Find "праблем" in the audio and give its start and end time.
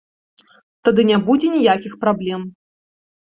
2.05-2.41